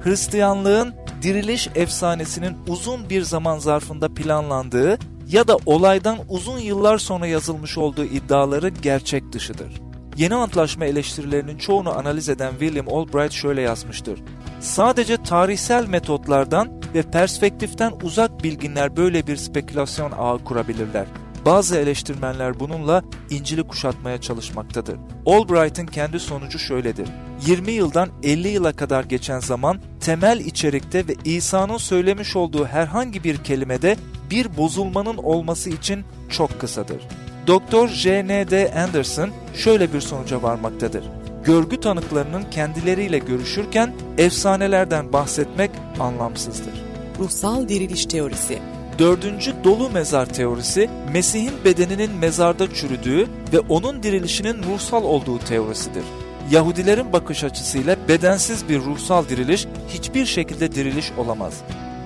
Hristiyanlığın 0.00 0.94
diriliş 1.22 1.68
efsanesinin 1.74 2.56
uzun 2.68 3.10
bir 3.10 3.22
zaman 3.22 3.58
zarfında 3.58 4.08
planlandığı 4.14 4.98
ya 5.28 5.48
da 5.48 5.56
olaydan 5.66 6.18
uzun 6.28 6.58
yıllar 6.58 6.98
sonra 6.98 7.26
yazılmış 7.26 7.78
olduğu 7.78 8.04
iddiaları 8.04 8.68
gerçek 8.68 9.32
dışıdır. 9.32 9.80
Yeni 10.16 10.34
Antlaşma 10.34 10.84
eleştirilerinin 10.84 11.58
çoğunu 11.58 11.98
analiz 11.98 12.28
eden 12.28 12.50
William 12.50 12.88
Albright 12.88 13.32
şöyle 13.32 13.60
yazmıştır. 13.60 14.20
Sadece 14.60 15.22
tarihsel 15.22 15.86
metotlardan 15.86 16.82
ve 16.94 17.02
perspektiften 17.02 17.92
uzak 18.02 18.44
bilginler 18.44 18.96
böyle 18.96 19.26
bir 19.26 19.36
spekülasyon 19.36 20.12
ağı 20.12 20.38
kurabilirler. 20.44 21.06
Bazı 21.46 21.76
eleştirmenler 21.76 22.60
bununla 22.60 23.02
İncil'i 23.30 23.62
kuşatmaya 23.62 24.20
çalışmaktadır. 24.20 24.96
Albright'ın 25.26 25.86
kendi 25.86 26.20
sonucu 26.20 26.58
şöyledir. 26.58 27.08
20 27.46 27.72
yıldan 27.72 28.08
50 28.22 28.48
yıla 28.48 28.72
kadar 28.72 29.04
geçen 29.04 29.40
zaman 29.40 29.80
temel 30.00 30.40
içerikte 30.40 31.08
ve 31.08 31.14
İsa'nın 31.24 31.76
söylemiş 31.76 32.36
olduğu 32.36 32.66
herhangi 32.66 33.24
bir 33.24 33.36
kelimede 33.36 33.96
bir 34.30 34.56
bozulmanın 34.56 35.16
olması 35.16 35.70
için 35.70 36.04
çok 36.30 36.60
kısadır. 36.60 37.02
Doktor 37.46 37.88
J.N.D. 37.88 38.74
Anderson 38.74 39.30
şöyle 39.54 39.92
bir 39.92 40.00
sonuca 40.00 40.42
varmaktadır. 40.42 41.04
Görgü 41.44 41.80
tanıklarının 41.80 42.44
kendileriyle 42.50 43.18
görüşürken 43.18 43.94
efsanelerden 44.18 45.12
bahsetmek 45.12 45.70
anlamsızdır. 46.00 46.84
Ruhsal 47.18 47.68
diriliş 47.68 48.06
teorisi 48.06 48.58
Dördüncü 48.98 49.54
dolu 49.64 49.90
mezar 49.90 50.26
teorisi, 50.26 50.90
Mesih'in 51.12 51.64
bedeninin 51.64 52.10
mezarda 52.10 52.74
çürüdüğü 52.74 53.26
ve 53.52 53.60
onun 53.60 54.02
dirilişinin 54.02 54.62
ruhsal 54.62 55.04
olduğu 55.04 55.38
teorisidir. 55.38 56.04
Yahudilerin 56.50 57.12
bakış 57.12 57.44
açısıyla 57.44 57.96
bedensiz 58.08 58.68
bir 58.68 58.80
ruhsal 58.80 59.28
diriliş 59.28 59.66
hiçbir 59.88 60.26
şekilde 60.26 60.72
diriliş 60.72 61.12
olamaz. 61.18 61.54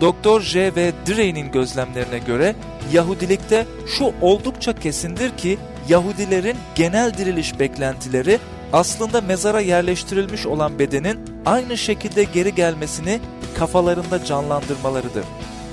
Doktor 0.01 0.41
J. 0.41 0.75
ve 0.77 0.93
Drey'nin 1.07 1.53
gözlemlerine 1.53 2.19
göre 2.19 2.55
Yahudilikte 2.93 3.67
şu 3.99 4.13
oldukça 4.21 4.73
kesindir 4.73 5.37
ki 5.37 5.59
Yahudilerin 5.89 6.57
genel 6.75 7.15
diriliş 7.19 7.59
beklentileri 7.61 8.39
aslında 8.73 9.21
mezara 9.21 9.61
yerleştirilmiş 9.61 10.47
olan 10.47 10.79
bedenin 10.79 11.21
aynı 11.47 11.79
şekilde 11.79 12.25
geri 12.25 12.55
gelmesini 12.55 13.21
kafalarında 13.59 14.25
canlandırmalarıdır. 14.25 15.25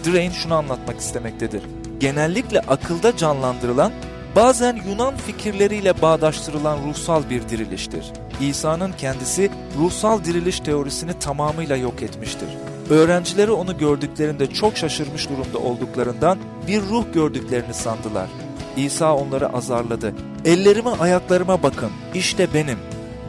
Drain 0.06 0.32
şunu 0.32 0.54
anlatmak 0.56 1.00
istemektedir. 1.00 1.64
Genellikle 2.00 2.60
akılda 2.60 3.18
canlandırılan, 3.18 3.92
bazen 4.36 4.80
Yunan 4.90 5.18
fikirleriyle 5.18 6.02
bağdaştırılan 6.02 6.78
ruhsal 6.88 7.30
bir 7.30 7.50
diriliştir. 7.50 8.12
İsa'nın 8.42 8.92
kendisi 8.98 9.52
ruhsal 9.78 10.24
diriliş 10.24 10.60
teorisini 10.60 11.20
tamamıyla 11.20 11.76
yok 11.76 12.02
etmiştir. 12.02 12.50
Öğrencileri 12.90 13.52
onu 13.52 13.78
gördüklerinde 13.78 14.48
çok 14.48 14.78
şaşırmış 14.78 15.30
durumda 15.30 15.58
olduklarından 15.58 16.38
bir 16.68 16.82
ruh 16.82 17.06
gördüklerini 17.14 17.74
sandılar. 17.74 18.30
İsa 18.78 19.16
onları 19.16 19.54
azarladı. 19.54 20.14
Ellerime 20.46 20.90
ayaklarıma 20.90 21.64
bakın, 21.64 21.92
işte 22.14 22.54
benim. 22.54 22.78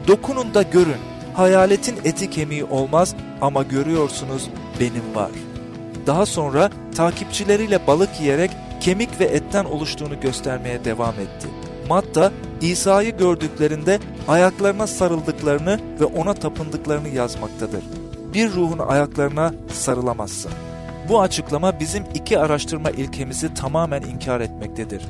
Dokunun 0.07 0.53
da 0.53 0.61
görün. 0.61 1.01
Hayaletin 1.33 1.95
eti 2.03 2.29
kemiği 2.29 2.63
olmaz 2.63 3.15
ama 3.41 3.63
görüyorsunuz 3.63 4.49
benim 4.79 5.15
var.'' 5.15 5.51
Daha 6.07 6.25
sonra 6.25 6.69
takipçileriyle 6.95 7.87
balık 7.87 8.09
yiyerek 8.19 8.51
kemik 8.79 9.19
ve 9.19 9.25
etten 9.25 9.65
oluştuğunu 9.65 10.19
göstermeye 10.19 10.85
devam 10.85 11.13
etti. 11.13 11.47
Matta 11.89 12.31
İsa'yı 12.61 13.17
gördüklerinde 13.17 13.99
ayaklarına 14.27 14.87
sarıldıklarını 14.87 15.79
ve 15.99 16.05
ona 16.05 16.33
tapındıklarını 16.33 17.09
yazmaktadır. 17.09 17.83
Bir 18.33 18.51
ruhun 18.51 18.79
ayaklarına 18.79 19.53
sarılamazsın. 19.73 20.51
Bu 21.09 21.21
açıklama 21.21 21.79
bizim 21.79 22.03
iki 22.13 22.39
araştırma 22.39 22.89
ilkemizi 22.89 23.53
tamamen 23.53 24.01
inkar 24.01 24.41
etmektedir. 24.41 25.01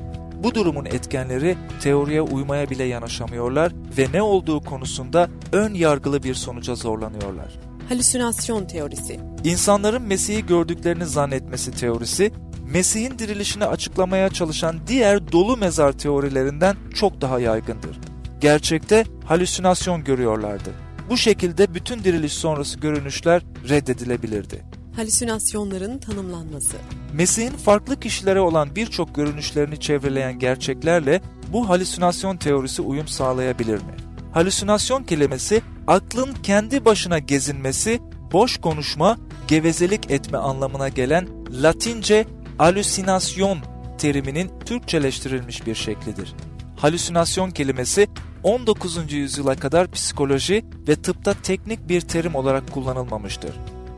Bu 0.43 0.55
durumun 0.55 0.85
etkenleri 0.85 1.57
teoriye 1.81 2.21
uymaya 2.21 2.69
bile 2.69 2.83
yanaşamıyorlar 2.83 3.71
ve 3.97 4.07
ne 4.13 4.21
olduğu 4.21 4.61
konusunda 4.61 5.29
ön 5.51 5.73
yargılı 5.73 6.23
bir 6.23 6.33
sonuca 6.33 6.75
zorlanıyorlar 6.75 7.71
halüsinasyon 7.91 8.65
teorisi. 8.65 9.19
İnsanların 9.43 10.01
Mesih'i 10.01 10.45
gördüklerini 10.45 11.05
zannetmesi 11.05 11.71
teorisi, 11.71 12.31
Mesih'in 12.73 13.19
dirilişini 13.19 13.65
açıklamaya 13.65 14.29
çalışan 14.29 14.75
diğer 14.87 15.31
dolu 15.31 15.57
mezar 15.57 15.91
teorilerinden 15.91 16.75
çok 16.95 17.21
daha 17.21 17.39
yaygındır. 17.39 17.97
Gerçekte 18.41 19.05
halüsinasyon 19.25 20.03
görüyorlardı. 20.03 20.69
Bu 21.09 21.17
şekilde 21.17 21.73
bütün 21.73 22.03
diriliş 22.03 22.33
sonrası 22.33 22.79
görünüşler 22.79 23.41
reddedilebilirdi. 23.69 24.65
Halüsinasyonların 24.95 25.97
tanımlanması 25.97 26.77
Mesih'in 27.13 27.57
farklı 27.57 27.99
kişilere 27.99 28.39
olan 28.39 28.75
birçok 28.75 29.15
görünüşlerini 29.15 29.79
çevreleyen 29.79 30.39
gerçeklerle 30.39 31.21
bu 31.53 31.69
halüsinasyon 31.69 32.37
teorisi 32.37 32.81
uyum 32.81 33.07
sağlayabilir 33.07 33.77
mi? 33.77 33.95
Halüsinasyon 34.33 35.03
kelimesi 35.03 35.61
aklın 35.87 36.33
kendi 36.43 36.85
başına 36.85 37.19
gezinmesi, 37.19 37.99
boş 38.33 38.57
konuşma, 38.57 39.17
gevezelik 39.47 40.11
etme 40.11 40.37
anlamına 40.37 40.89
gelen 40.89 41.27
Latince 41.51 42.25
halüsinasyon 42.57 43.59
teriminin 43.97 44.51
Türkçeleştirilmiş 44.65 45.65
bir 45.65 45.75
şeklidir. 45.75 46.33
Halüsinasyon 46.77 47.51
kelimesi 47.51 48.07
19. 48.43 49.13
yüzyıla 49.13 49.55
kadar 49.55 49.91
psikoloji 49.91 50.65
ve 50.87 50.95
tıpta 50.95 51.33
teknik 51.33 51.89
bir 51.89 52.01
terim 52.01 52.35
olarak 52.35 52.71
kullanılmamıştır. 52.71 53.51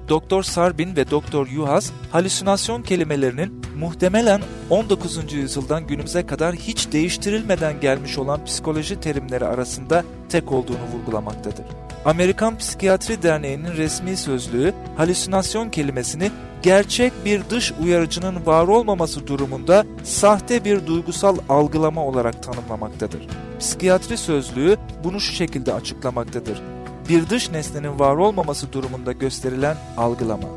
Doktor 0.09 0.43
Sarbin 0.43 0.95
ve 0.95 1.11
Doktor 1.11 1.47
Yuhas 1.47 1.91
halüsinasyon 2.11 2.81
kelimelerinin 2.81 3.61
muhtemelen 3.79 4.41
19. 4.69 5.33
yüzyıldan 5.33 5.87
günümüze 5.87 6.25
kadar 6.25 6.55
hiç 6.55 6.91
değiştirilmeden 6.91 7.79
gelmiş 7.79 8.17
olan 8.17 8.45
psikoloji 8.45 8.99
terimleri 8.99 9.45
arasında 9.45 10.03
tek 10.29 10.51
olduğunu 10.51 10.83
vurgulamaktadır. 10.93 11.82
Amerikan 12.05 12.57
Psikiyatri 12.57 13.23
Derneği'nin 13.23 13.73
resmi 13.77 14.17
sözlüğü 14.17 14.73
halüsinasyon 14.97 15.69
kelimesini 15.69 16.31
gerçek 16.61 17.13
bir 17.25 17.49
dış 17.49 17.73
uyarıcının 17.83 18.45
var 18.45 18.67
olmaması 18.67 19.27
durumunda 19.27 19.85
sahte 20.03 20.65
bir 20.65 20.87
duygusal 20.87 21.37
algılama 21.49 22.05
olarak 22.05 22.43
tanımlamaktadır. 22.43 23.27
Psikiyatri 23.59 24.17
sözlüğü 24.17 24.77
bunu 25.03 25.19
şu 25.19 25.33
şekilde 25.33 25.73
açıklamaktadır 25.73 26.61
bir 27.09 27.29
dış 27.29 27.51
nesnenin 27.51 27.99
var 27.99 28.15
olmaması 28.15 28.73
durumunda 28.73 29.11
gösterilen 29.11 29.77
algılama. 29.97 30.47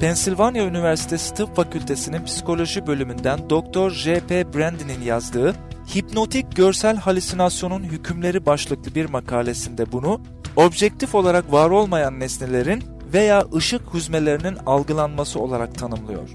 Pensilvanya 0.00 0.66
Üniversitesi 0.66 1.34
Tıp 1.34 1.56
Fakültesi'nin 1.56 2.24
psikoloji 2.24 2.86
bölümünden 2.86 3.50
Dr. 3.50 3.90
J.P. 3.90 4.54
Brandy'nin 4.54 5.02
yazdığı 5.02 5.54
Hipnotik 5.94 6.56
Görsel 6.56 6.96
Halüsinasyonun 6.96 7.82
Hükümleri 7.82 8.46
başlıklı 8.46 8.94
bir 8.94 9.04
makalesinde 9.04 9.92
bunu, 9.92 10.20
objektif 10.56 11.14
olarak 11.14 11.52
var 11.52 11.70
olmayan 11.70 12.20
nesnelerin 12.20 12.82
veya 13.12 13.44
ışık 13.54 13.94
hüzmelerinin 13.94 14.56
algılanması 14.66 15.40
olarak 15.40 15.78
tanımlıyor. 15.78 16.28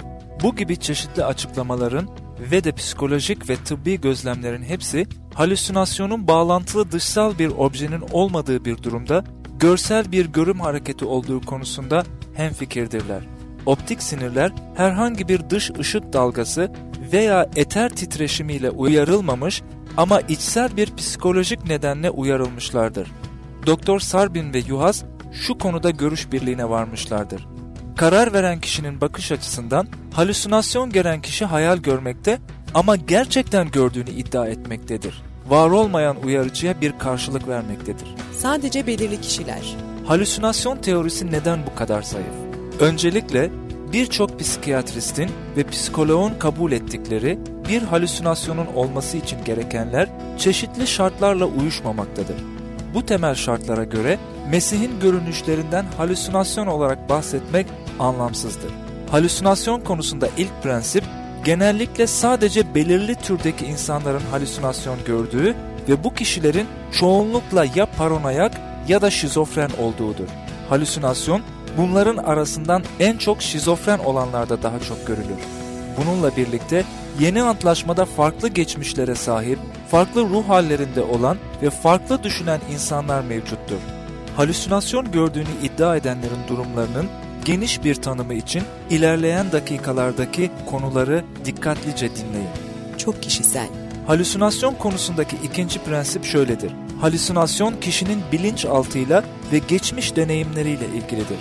Bu 0.44 0.56
gibi 0.56 0.78
çeşitli 0.78 1.26
açıklamaların 1.26 2.10
ve 2.52 2.64
de 2.64 2.72
psikolojik 2.72 3.50
ve 3.50 3.56
tıbbi 3.56 4.02
gözlemlerin 4.02 4.64
hepsi 4.64 5.08
halüsinasyonun 5.34 6.28
bağlantılı 6.28 6.92
dışsal 6.92 7.40
bir 7.40 7.48
objenin 7.48 8.04
olmadığı 8.12 8.66
bir 8.66 8.84
durumda 8.84 9.24
görsel 9.60 10.12
bir 10.12 10.26
görüm 10.26 10.60
hareketi 10.60 11.06
olduğu 11.06 11.42
konusunda 11.42 12.04
hemfikirdirler. 12.34 13.24
Optik 13.66 14.04
sinirler 14.04 14.52
herhangi 14.76 15.28
bir 15.28 15.50
dış 15.50 15.72
ışık 15.80 16.14
dalgası 16.14 16.72
veya 17.14 17.50
eter 17.56 17.90
titreşimiyle 17.90 18.70
uyarılmamış 18.70 19.62
ama 19.98 20.22
içsel 20.22 20.78
bir 20.78 20.96
psikolojik 20.96 21.66
nedenle 21.66 22.10
uyarılmışlardır. 22.10 23.12
Doktor 23.66 24.00
Sarbin 24.00 24.54
ve 24.54 24.60
Yuhas 24.68 25.04
şu 25.34 25.58
konuda 25.58 25.90
görüş 25.90 26.32
birliğine 26.32 26.70
varmışlardır. 26.70 27.48
Karar 27.98 28.34
veren 28.34 28.60
kişinin 28.60 29.02
bakış 29.02 29.32
açısından 29.32 29.88
halüsinasyon 30.14 30.90
gören 30.90 31.22
kişi 31.22 31.46
hayal 31.46 31.78
görmekte 31.78 32.40
ama 32.74 32.96
gerçekten 32.96 33.72
gördüğünü 33.72 34.10
iddia 34.10 34.48
etmektedir. 34.48 35.24
Var 35.50 35.70
olmayan 35.70 36.18
uyarıcıya 36.24 36.82
bir 36.82 37.00
karşılık 37.00 37.48
vermektedir. 37.48 38.16
Sadece 38.38 38.88
belirli 38.88 39.22
kişiler. 39.22 39.76
Halüsinasyon 40.06 40.78
teorisi 40.78 41.32
neden 41.32 41.60
bu 41.72 41.76
kadar 41.76 42.02
zayıf? 42.02 42.36
Öncelikle 42.80 43.50
birçok 43.94 44.40
psikiyatristin 44.40 45.30
ve 45.58 45.64
psikoloğun 45.68 46.34
kabul 46.40 46.72
ettikleri 46.72 47.40
bir 47.70 47.82
halüsinasyonun 47.82 48.68
olması 48.76 49.18
için 49.18 49.44
gerekenler 49.46 50.10
çeşitli 50.38 50.88
şartlarla 50.88 51.46
uyuşmamaktadır. 51.46 52.36
Bu 52.94 53.06
temel 53.06 53.36
şartlara 53.36 53.84
göre 53.84 54.20
Mesih'in 54.50 55.00
görünüşlerinden 55.00 55.86
halüsinasyon 55.98 56.68
olarak 56.68 57.10
bahsetmek 57.10 57.68
anlamsızdır. 58.00 58.72
Halüsinasyon 59.12 59.82
konusunda 59.82 60.28
ilk 60.38 60.64
prensip 60.64 61.04
genellikle 61.46 62.08
sadece 62.08 62.76
belirli 62.76 63.16
türdeki 63.16 63.66
insanların 63.66 64.24
halüsinasyon 64.32 64.98
gördüğü 65.06 65.56
ve 65.90 66.04
bu 66.04 66.14
kişilerin 66.14 66.68
çoğunlukla 66.92 67.66
ya 67.76 67.86
paranoyak 67.98 68.62
ya 68.88 69.02
da 69.02 69.10
şizofren 69.10 69.70
olduğudur. 69.80 70.28
Halüsinasyon 70.70 71.42
bunların 71.78 72.18
arasından 72.18 72.84
en 73.00 73.18
çok 73.18 73.42
şizofren 73.42 74.00
olanlarda 74.00 74.64
daha 74.64 74.80
çok 74.80 75.08
görülür. 75.08 75.40
Bununla 75.98 76.38
birlikte 76.38 76.84
yeni 77.20 77.42
antlaşmada 77.44 78.06
farklı 78.06 78.48
geçmişlere 78.48 79.16
sahip, 79.16 79.60
farklı 79.92 80.22
ruh 80.22 80.50
hallerinde 80.50 81.02
olan 81.02 81.38
ve 81.62 81.70
farklı 81.70 82.24
düşünen 82.24 82.60
insanlar 82.72 83.22
mevcuttur. 83.22 83.78
Halüsinasyon 84.38 85.12
gördüğünü 85.12 85.50
iddia 85.64 85.96
edenlerin 85.96 86.48
durumlarının 86.48 87.06
geniş 87.46 87.84
bir 87.84 87.96
tanımı 87.96 88.34
için 88.34 88.64
ilerleyen 88.90 89.52
dakikalardaki 89.52 90.52
konuları 90.66 91.24
dikkatlice 91.46 92.16
dinleyin. 92.16 92.50
Çok 92.98 93.24
kişisel. 93.24 93.68
Halüsinasyon 94.08 94.74
konusundaki 94.74 95.36
ikinci 95.44 95.80
prensip 95.80 96.26
şöyledir. 96.26 96.72
Halüsinasyon 97.02 97.74
kişinin 97.82 98.22
bilinçaltıyla 98.32 99.24
ve 99.52 99.58
geçmiş 99.58 100.16
deneyimleriyle 100.16 100.86
ilgilidir. 100.86 101.38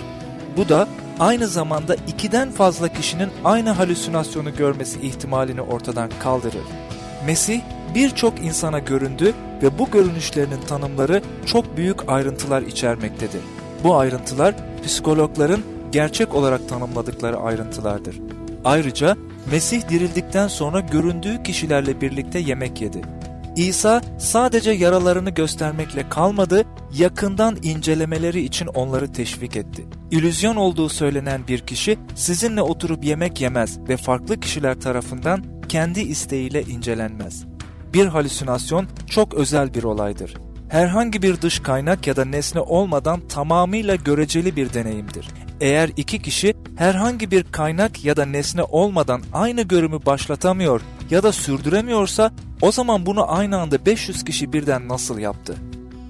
Bu 0.57 0.69
da 0.69 0.87
aynı 1.19 1.47
zamanda 1.47 1.95
ikiden 1.95 2.51
fazla 2.51 2.87
kişinin 2.87 3.29
aynı 3.45 3.69
halüsinasyonu 3.69 4.55
görmesi 4.55 5.01
ihtimalini 5.01 5.61
ortadan 5.61 6.09
kaldırır. 6.23 6.88
Mesih 7.25 7.61
birçok 7.95 8.39
insana 8.39 8.79
göründü 8.79 9.33
ve 9.63 9.79
bu 9.79 9.91
görünüşlerinin 9.91 10.61
tanımları 10.61 11.21
çok 11.45 11.77
büyük 11.77 12.09
ayrıntılar 12.09 12.61
içermektedir. 12.61 13.41
Bu 13.83 13.95
ayrıntılar 13.95 14.55
psikologların 14.85 15.61
gerçek 15.91 16.35
olarak 16.35 16.69
tanımladıkları 16.69 17.37
ayrıntılardır. 17.37 18.19
Ayrıca 18.65 19.17
Mesih 19.51 19.89
dirildikten 19.89 20.47
sonra 20.47 20.79
göründüğü 20.79 21.43
kişilerle 21.43 22.01
birlikte 22.01 22.39
yemek 22.39 22.81
yedi. 22.81 23.01
İsa 23.55 24.01
sadece 24.19 24.71
yaralarını 24.71 25.29
göstermekle 25.29 26.09
kalmadı, 26.09 26.63
yakından 26.97 27.57
incelemeleri 27.63 28.41
için 28.41 28.67
onları 28.67 29.13
teşvik 29.13 29.55
etti. 29.55 29.85
İllüzyon 30.11 30.55
olduğu 30.55 30.89
söylenen 30.89 31.47
bir 31.47 31.59
kişi 31.59 31.97
sizinle 32.15 32.61
oturup 32.61 33.03
yemek 33.03 33.41
yemez 33.41 33.79
ve 33.89 33.97
farklı 33.97 34.39
kişiler 34.39 34.79
tarafından 34.79 35.58
kendi 35.69 35.99
isteğiyle 35.99 36.63
incelenmez. 36.63 37.45
Bir 37.93 38.05
halüsinasyon 38.05 38.87
çok 39.09 39.33
özel 39.33 39.73
bir 39.73 39.83
olaydır. 39.83 40.33
Herhangi 40.69 41.21
bir 41.21 41.41
dış 41.41 41.59
kaynak 41.59 42.07
ya 42.07 42.15
da 42.15 42.25
nesne 42.25 42.61
olmadan 42.61 43.27
tamamıyla 43.27 43.95
göreceli 43.95 44.55
bir 44.55 44.73
deneyimdir. 44.73 45.27
Eğer 45.61 45.89
iki 45.97 46.21
kişi 46.21 46.53
herhangi 46.75 47.31
bir 47.31 47.43
kaynak 47.43 48.05
ya 48.05 48.17
da 48.17 48.25
nesne 48.25 48.63
olmadan 48.63 49.21
aynı 49.33 49.61
görümü 49.61 50.05
başlatamıyor 50.05 50.81
ya 51.09 51.23
da 51.23 51.31
sürdüremiyorsa 51.31 52.31
o 52.61 52.71
zaman 52.71 53.05
bunu 53.05 53.31
aynı 53.31 53.57
anda 53.57 53.85
500 53.85 54.23
kişi 54.23 54.53
birden 54.53 54.87
nasıl 54.87 55.19
yaptı? 55.19 55.55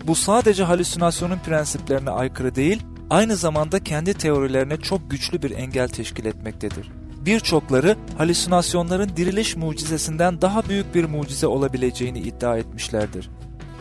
Bu 0.07 0.15
sadece 0.15 0.63
halüsinasyonun 0.63 1.39
prensiplerine 1.45 2.09
aykırı 2.09 2.55
değil, 2.55 2.83
aynı 3.09 3.35
zamanda 3.35 3.83
kendi 3.83 4.13
teorilerine 4.13 4.77
çok 4.77 5.11
güçlü 5.11 5.41
bir 5.41 5.51
engel 5.51 5.89
teşkil 5.89 6.25
etmektedir. 6.25 6.91
Birçokları 7.25 7.95
halüsinasyonların 8.17 9.09
diriliş 9.17 9.55
mucizesinden 9.55 10.41
daha 10.41 10.69
büyük 10.69 10.95
bir 10.95 11.05
mucize 11.05 11.47
olabileceğini 11.47 12.19
iddia 12.19 12.57
etmişlerdir. 12.57 13.29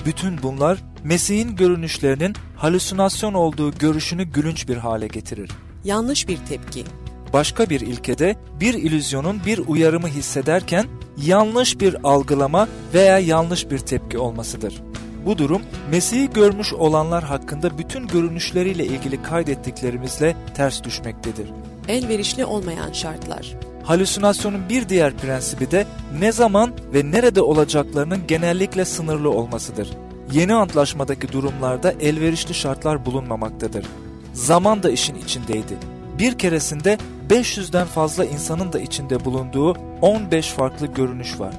Bütün 0.07 0.42
bunlar 0.42 0.79
Mesih'in 1.05 1.57
görünüşlerinin 1.57 2.35
halüsinasyon 2.57 3.35
olduğu 3.35 3.70
görüşünü 3.70 4.24
gülünç 4.24 4.68
bir 4.68 4.77
hale 4.77 5.07
getirir. 5.07 5.51
Yanlış 5.85 6.29
bir 6.29 6.37
tepki. 6.37 6.85
Başka 7.33 7.70
bir 7.70 7.81
ilkede 7.81 8.37
bir 8.61 8.74
ilüzyonun 8.74 9.40
bir 9.46 9.59
uyarımı 9.59 10.09
hissederken 10.09 10.85
yanlış 11.16 11.81
bir 11.81 11.96
algılama 12.05 12.68
veya 12.94 13.18
yanlış 13.18 13.70
bir 13.70 13.79
tepki 13.79 14.18
olmasıdır. 14.18 14.83
Bu 15.27 15.38
durum 15.38 15.62
Mesih'i 15.90 16.31
görmüş 16.31 16.72
olanlar 16.72 17.24
hakkında 17.24 17.79
bütün 17.79 18.07
görünüşleriyle 18.07 18.87
ilgili 18.87 19.22
kaydettiklerimizle 19.22 20.37
ters 20.55 20.85
düşmektedir. 20.85 21.48
Elverişli 21.88 22.44
olmayan 22.44 22.92
şartlar. 22.92 23.57
Halüsinasyonun 23.85 24.68
bir 24.68 24.88
diğer 24.88 25.16
prensibi 25.16 25.70
de 25.70 25.87
ne 26.20 26.33
zaman 26.33 26.72
ve 26.94 27.11
nerede 27.11 27.40
olacaklarının 27.40 28.27
genellikle 28.29 28.85
sınırlı 28.85 29.31
olmasıdır. 29.31 29.88
Yeni 30.33 30.55
antlaşmadaki 30.55 31.33
durumlarda 31.33 31.92
elverişli 31.92 32.55
şartlar 32.55 33.07
bulunmamaktadır. 33.07 33.87
Zaman 34.33 34.83
da 34.83 34.90
işin 34.90 35.14
içindeydi. 35.14 35.74
Bir 36.18 36.38
keresinde 36.38 36.98
500'den 37.31 37.87
fazla 37.87 38.24
insanın 38.24 38.72
da 38.72 38.81
içinde 38.81 39.24
bulunduğu 39.24 39.77
15 40.03 40.46
farklı 40.48 40.87
görünüş 40.87 41.40
var. 41.40 41.55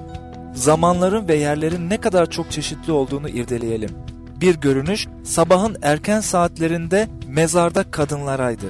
Zamanların 0.53 1.27
ve 1.27 1.35
yerlerin 1.35 1.89
ne 1.89 2.01
kadar 2.01 2.29
çok 2.29 2.51
çeşitli 2.51 2.91
olduğunu 2.91 3.29
irdeleyelim. 3.29 3.89
Bir 4.41 4.55
görünüş 4.55 5.07
sabahın 5.23 5.77
erken 5.81 6.19
saatlerinde 6.19 7.07
mezarda 7.27 7.91
kadınlaraydı. 7.91 8.65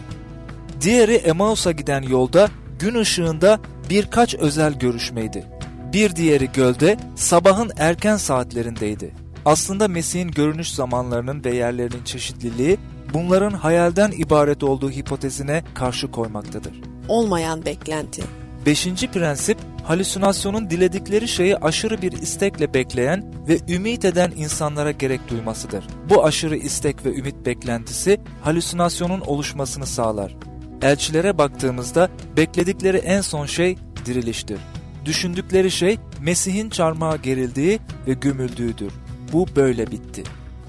Diğeri 0.81 1.13
Emmaus'a 1.13 1.71
giden 1.71 2.01
yolda 2.01 2.49
gün 2.79 2.95
ışığında 2.95 3.59
birkaç 3.89 4.35
özel 4.35 4.73
görüşmeydi. 4.73 5.45
Bir 5.93 6.15
diğeri 6.15 6.51
gölde 6.51 6.97
sabahın 7.15 7.71
erken 7.77 8.17
saatlerindeydi. 8.17 9.13
Aslında 9.45 9.87
Mesih'in 9.87 10.31
görünüş 10.31 10.71
zamanlarının 10.71 11.43
ve 11.43 11.55
yerlerinin 11.55 12.03
çeşitliliği 12.03 12.77
bunların 13.13 13.51
hayalden 13.51 14.11
ibaret 14.11 14.63
olduğu 14.63 14.91
hipotezine 14.91 15.63
karşı 15.73 16.11
koymaktadır. 16.11 16.81
Olmayan 17.07 17.65
beklenti. 17.65 18.23
Beşinci 18.65 19.11
prensip, 19.11 19.57
halüsinasyonun 19.83 20.69
diledikleri 20.69 21.27
şeyi 21.27 21.57
aşırı 21.57 22.01
bir 22.01 22.11
istekle 22.11 22.73
bekleyen 22.73 23.33
ve 23.47 23.59
ümit 23.73 24.05
eden 24.05 24.31
insanlara 24.35 24.91
gerek 24.91 25.29
duymasıdır. 25.29 25.87
Bu 26.09 26.25
aşırı 26.25 26.57
istek 26.57 27.05
ve 27.05 27.15
ümit 27.15 27.45
beklentisi 27.45 28.21
halüsinasyonun 28.43 29.21
oluşmasını 29.21 29.85
sağlar. 29.85 30.35
Elçilere 30.81 31.37
baktığımızda 31.37 32.09
bekledikleri 32.37 32.97
en 32.97 33.21
son 33.21 33.45
şey 33.45 33.77
diriliştir. 34.05 34.59
Düşündükleri 35.05 35.71
şey 35.71 35.97
Mesih'in 36.21 36.69
çarmıha 36.69 37.15
gerildiği 37.15 37.79
ve 38.07 38.13
gömüldüğüdür. 38.13 38.93
Bu 39.33 39.47
böyle 39.55 39.91
bitti. 39.91 40.23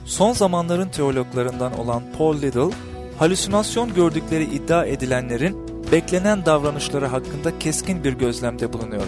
Son 0.05 0.33
zamanların 0.33 0.89
teologlarından 0.89 1.79
olan 1.79 2.03
Paul 2.19 2.43
Little, 2.43 2.77
halüsinasyon 3.19 3.95
gördükleri 3.95 4.45
iddia 4.45 4.85
edilenlerin 4.85 5.57
beklenen 5.93 6.47
davranışları 6.47 7.07
hakkında 7.07 7.59
keskin 7.59 8.05
bir 8.05 8.13
gözlemde 8.13 8.73
bulunuyor. 8.73 9.07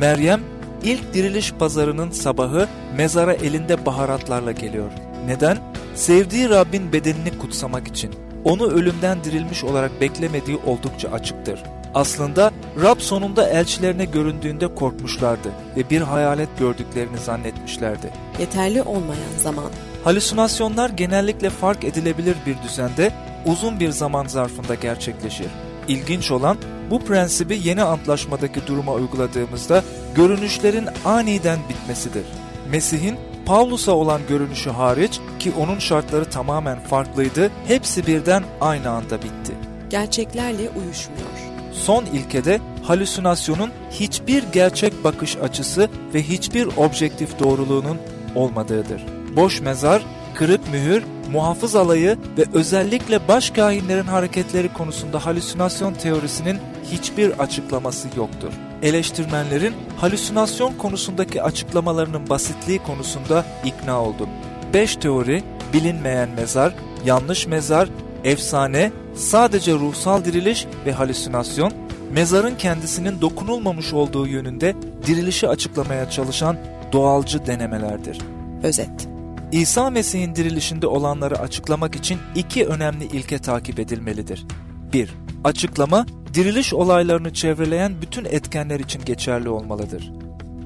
Meryem, 0.00 0.40
ilk 0.84 1.14
diriliş 1.14 1.52
pazarının 1.52 2.10
sabahı 2.10 2.68
mezara 2.96 3.32
elinde 3.32 3.86
baharatlarla 3.86 4.52
geliyor. 4.52 4.90
Neden? 5.26 5.58
Sevdiği 5.94 6.48
Rabbin 6.48 6.92
bedenini 6.92 7.38
kutsamak 7.38 7.88
için. 7.88 8.14
Onu 8.44 8.66
ölümden 8.66 9.24
dirilmiş 9.24 9.64
olarak 9.64 10.00
beklemediği 10.00 10.56
oldukça 10.66 11.08
açıktır. 11.08 11.62
Aslında 11.94 12.50
Rab 12.82 13.00
sonunda 13.00 13.48
elçilerine 13.48 14.04
göründüğünde 14.04 14.74
korkmuşlardı 14.74 15.48
ve 15.76 15.90
bir 15.90 16.00
hayalet 16.00 16.58
gördüklerini 16.58 17.18
zannetmişlerdi. 17.18 18.10
Yeterli 18.40 18.82
olmayan 18.82 19.38
zaman. 19.38 19.70
Halüsinasyonlar 20.04 20.90
genellikle 20.90 21.50
fark 21.50 21.84
edilebilir 21.84 22.36
bir 22.46 22.56
düzende 22.68 23.12
uzun 23.46 23.80
bir 23.80 23.90
zaman 23.90 24.26
zarfında 24.26 24.74
gerçekleşir. 24.74 25.46
İlginç 25.88 26.30
olan 26.30 26.56
bu 26.90 27.04
prensibi 27.04 27.60
yeni 27.64 27.82
antlaşmadaki 27.82 28.66
duruma 28.66 28.92
uyguladığımızda 28.92 29.84
görünüşlerin 30.14 30.88
aniden 31.04 31.58
bitmesidir. 31.68 32.24
Mesih'in 32.70 33.16
Pavlus'a 33.46 33.92
olan 33.92 34.20
görünüşü 34.28 34.70
hariç 34.70 35.20
ki 35.38 35.52
onun 35.60 35.78
şartları 35.78 36.24
tamamen 36.24 36.78
farklıydı, 36.80 37.50
hepsi 37.66 38.06
birden 38.06 38.44
aynı 38.60 38.90
anda 38.90 39.18
bitti. 39.18 39.54
Gerçeklerle 39.90 40.70
uyuşmuyor. 40.70 41.52
Son 41.72 42.04
ilkede 42.04 42.60
halüsinasyonun 42.82 43.70
hiçbir 43.90 44.44
gerçek 44.52 45.04
bakış 45.04 45.36
açısı 45.36 45.88
ve 46.14 46.22
hiçbir 46.22 46.68
objektif 46.76 47.38
doğruluğunun 47.38 47.98
olmadığıdır. 48.34 49.04
Boş 49.36 49.60
mezar, 49.60 50.02
kırık 50.34 50.72
mühür, 50.72 51.02
muhafız 51.32 51.76
alayı 51.76 52.18
ve 52.38 52.44
özellikle 52.54 53.28
baş 53.28 53.50
kahinlerin 53.50 54.06
hareketleri 54.06 54.72
konusunda 54.72 55.26
halüsinasyon 55.26 55.94
teorisinin 55.94 56.58
hiçbir 56.92 57.38
açıklaması 57.38 58.08
yoktur. 58.16 58.52
Eleştirmenlerin 58.82 59.74
halüsinasyon 59.96 60.72
konusundaki 60.74 61.42
açıklamalarının 61.42 62.28
basitliği 62.28 62.78
konusunda 62.78 63.44
ikna 63.64 64.02
oldum. 64.02 64.28
5 64.74 64.96
teori, 64.96 65.42
bilinmeyen 65.72 66.28
mezar, 66.30 66.74
yanlış 67.04 67.46
mezar, 67.46 67.88
efsane, 68.24 68.92
sadece 69.14 69.74
ruhsal 69.74 70.24
diriliş 70.24 70.66
ve 70.86 70.92
halüsinasyon, 70.92 71.72
mezarın 72.12 72.54
kendisinin 72.54 73.20
dokunulmamış 73.20 73.92
olduğu 73.92 74.26
yönünde 74.26 74.74
dirilişi 75.06 75.48
açıklamaya 75.48 76.10
çalışan 76.10 76.56
doğalcı 76.92 77.46
denemelerdir. 77.46 78.18
Özet 78.62 79.08
İsa 79.52 79.90
Mesih'in 79.90 80.34
dirilişinde 80.34 80.86
olanları 80.86 81.38
açıklamak 81.38 81.94
için 81.96 82.18
iki 82.34 82.66
önemli 82.66 83.04
ilke 83.04 83.38
takip 83.38 83.78
edilmelidir. 83.78 84.46
1. 84.92 85.10
Açıklama, 85.44 86.06
diriliş 86.34 86.74
olaylarını 86.74 87.32
çevreleyen 87.32 88.02
bütün 88.02 88.24
etkenler 88.24 88.80
için 88.80 89.04
geçerli 89.04 89.48
olmalıdır. 89.48 90.12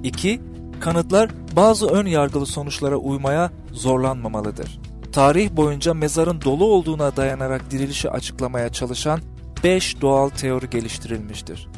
2. 0.02 0.40
Kanıtlar 0.81 1.31
bazı 1.57 1.87
ön 1.87 2.07
yargılı 2.07 2.46
sonuçlara 2.46 2.96
uymaya 2.96 3.50
zorlanmamalıdır. 3.72 4.81
Tarih 5.12 5.50
boyunca 5.50 5.94
mezarın 5.94 6.40
dolu 6.40 6.64
olduğuna 6.64 7.16
dayanarak 7.16 7.70
dirilişi 7.70 8.11
açıklamaya 8.11 8.72
çalışan 8.72 9.20
5 9.64 10.00
doğal 10.00 10.29
teori 10.29 10.70
geliştirilmiştir. 10.70 11.68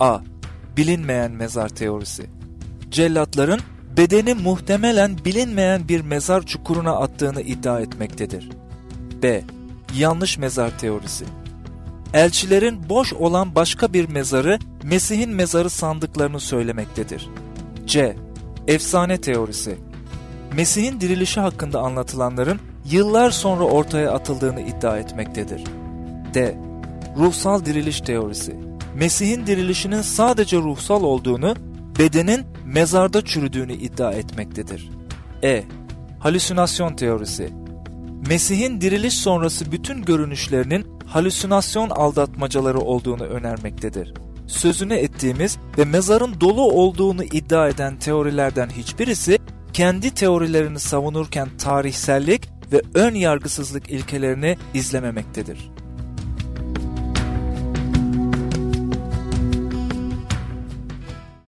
A. 0.00 0.18
Bilinmeyen 0.76 1.32
mezar 1.32 1.68
teorisi. 1.68 2.26
Cellatların 2.90 3.60
bedeni 3.96 4.34
muhtemelen 4.34 5.18
bilinmeyen 5.24 5.88
bir 5.88 6.00
mezar 6.00 6.42
çukuruna 6.42 6.92
attığını 6.92 7.40
iddia 7.40 7.80
etmektedir. 7.80 8.48
B. 9.22 9.42
Yanlış 9.96 10.38
mezar 10.38 10.78
teorisi. 10.78 11.24
Elçilerin 12.14 12.88
boş 12.88 13.12
olan 13.12 13.54
başka 13.54 13.92
bir 13.92 14.08
mezarı 14.08 14.58
Mesih'in 14.82 15.30
mezarı 15.30 15.70
sandıklarını 15.70 16.40
söylemektedir. 16.40 17.28
C. 17.86 18.16
Efsane 18.66 19.20
teorisi. 19.20 19.78
Mesih'in 20.56 21.00
dirilişi 21.00 21.40
hakkında 21.40 21.80
anlatılanların 21.80 22.60
yıllar 22.90 23.30
sonra 23.30 23.64
ortaya 23.64 24.12
atıldığını 24.12 24.60
iddia 24.60 24.98
etmektedir. 24.98 25.64
D. 26.34 26.58
Ruhsal 27.16 27.64
diriliş 27.64 28.00
teorisi. 28.00 28.56
Mesih'in 28.94 29.46
dirilişinin 29.46 30.02
sadece 30.02 30.56
ruhsal 30.56 31.02
olduğunu, 31.02 31.56
bedenin 31.98 32.46
mezarda 32.64 33.24
çürüdüğünü 33.24 33.72
iddia 33.72 34.12
etmektedir. 34.12 34.90
E. 35.42 35.64
Halüsinasyon 36.18 36.96
teorisi. 36.96 37.50
Mesih'in 38.28 38.80
diriliş 38.80 39.14
sonrası 39.14 39.72
bütün 39.72 40.02
görünüşlerinin 40.02 40.86
halüsinasyon 41.08 41.90
aldatmacaları 41.90 42.78
olduğunu 42.78 43.22
önermektedir. 43.24 44.14
Sözünü 44.46 44.94
ettiğimiz 44.94 45.58
ve 45.78 45.84
mezarın 45.84 46.40
dolu 46.40 46.62
olduğunu 46.62 47.24
iddia 47.24 47.68
eden 47.68 47.96
teorilerden 47.96 48.68
hiçbirisi 48.68 49.38
kendi 49.72 50.14
teorilerini 50.14 50.78
savunurken 50.78 51.48
tarihsellik 51.58 52.48
ve 52.72 52.82
ön 52.94 53.14
yargısızlık 53.14 53.90
ilkelerini 53.90 54.56
izlememektedir. 54.74 55.70